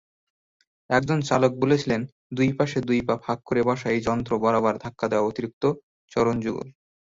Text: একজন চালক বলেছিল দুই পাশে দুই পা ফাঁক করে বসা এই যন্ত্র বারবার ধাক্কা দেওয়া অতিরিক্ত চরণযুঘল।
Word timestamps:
একজন 0.89 1.19
চালক 1.29 1.51
বলেছিল 1.61 1.91
দুই 2.33 2.49
পাশে 2.57 2.77
দুই 2.87 2.99
পা 3.07 3.15
ফাঁক 3.23 3.39
করে 3.47 3.61
বসা 3.67 3.87
এই 3.91 4.01
যন্ত্র 4.07 4.31
বারবার 4.43 4.75
ধাক্কা 4.83 5.05
দেওয়া 5.09 5.27
অতিরিক্ত 5.29 5.63
চরণযুঘল। 6.11 6.67